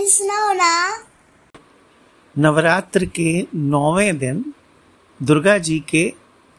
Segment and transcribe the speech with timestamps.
[0.00, 1.04] सुनाओ ना
[2.38, 4.54] नवरात्र के नौवें दिन
[5.22, 6.14] दुर्गा जी के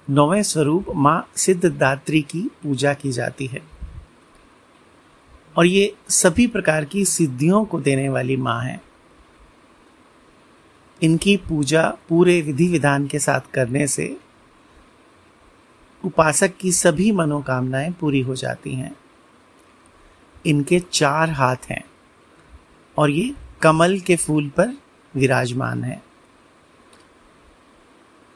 [0.10, 3.62] नौवें स्वरूप माँ सिद्धदात्री की पूजा की जाती है।
[5.58, 8.82] और ये सभी प्रकार की सिद्धियों को देने वाली माँ है।
[11.02, 14.18] इनकी पूजा पूरे विधि विधान के साथ करने से
[16.06, 18.96] उपासक की सभी मनोकामनाएँ पूरी हो जाती हैं।
[20.46, 21.93] इनके चार हाथ हैं।
[22.98, 24.74] और ये कमल के फूल पर
[25.16, 26.04] विराजमान है।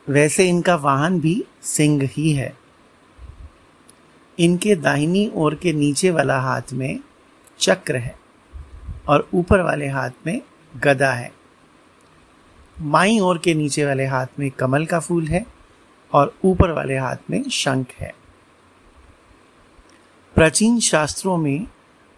[0.09, 2.57] वैसे इनका वाहन भी सिंह ही है।
[4.39, 6.99] इनके दाहिनी ओर के नीचे वाला हाथ में
[7.59, 8.19] चक्र है
[9.07, 10.41] और ऊपर वाले हाथ में
[10.77, 11.31] गदा है।
[12.81, 15.45] माई ओर के नीचे वाले हाथ में कमल का फूल है
[16.13, 18.15] और ऊपर वाले हाथ में शंख है।
[20.35, 21.67] प्राचीन शास्त्रों में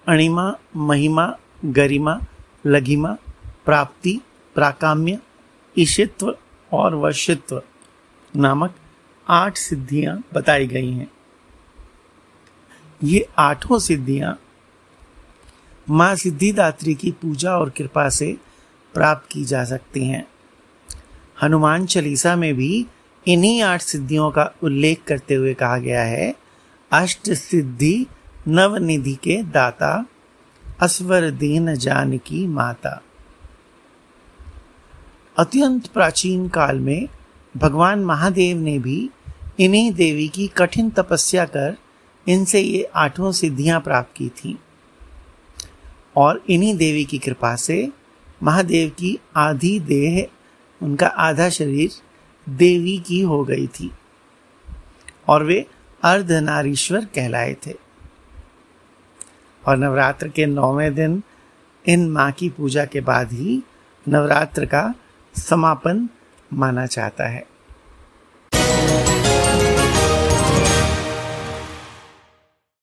[0.07, 2.19] अणिमा, महिमा गरिमा,
[2.65, 3.17] लघिमा,
[3.65, 4.19] प्राप्ति,
[4.55, 5.19] प्राकाम्य,
[5.77, 6.35] ईशित्व
[6.71, 7.61] और वशित्व
[8.35, 8.75] नामक
[9.27, 11.11] आठ सिद्धियाँ बताई गई हैं।
[13.03, 14.39] ये आठों सिद्धियाँ
[15.89, 18.37] माँ सिद्धिदात्री की पूजा और कृपा से
[18.93, 20.27] प्राप्त की जा सकती हैं।
[21.41, 22.85] हनुमान चालीसा में भी
[23.27, 26.35] इन्हीं आठ सिद्धियों का उल्लेख करते हुए कहा गया है,
[26.91, 28.07] अष्ट सिद्धि
[28.47, 30.05] नवनिधि के दाता
[30.81, 33.01] अस्वर दीन जान की माता।
[35.37, 37.07] अत्यंत प्राचीन काल में
[37.57, 39.09] भगवान महादेव ने भी
[39.59, 41.77] इन्हीं देवी की कठिन तपस्या कर
[42.27, 44.59] इनसे ये आठों सिद्धियाँ प्राप्त की थी।
[46.15, 47.91] और इन्हीं देवी की कृपा से
[48.43, 50.27] महादेव की आधी देह,
[50.81, 51.91] उनका आधा शरीर
[52.49, 53.91] देवी की हो गई थी
[55.27, 55.65] और वे
[56.03, 57.88] अर्धनारीश्वर कहलाए थे।
[59.67, 61.23] और नवरात्र के नौवें दिन,
[61.87, 63.63] इन माँ की पूजा के बाद ही
[64.07, 64.93] नवरात्र का
[65.35, 66.09] समापन
[66.53, 67.45] माना जाता है।